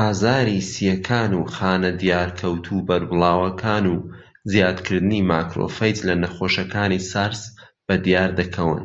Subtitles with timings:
[0.00, 3.96] ئازاری سییەکان و خانە دیارکەوتوو بەربڵاوەکان و
[4.50, 7.42] زیادکردنی ماکرۆفەیج لە نەخۆشەکانی سارس
[7.86, 8.82] بەدیاردەکەون.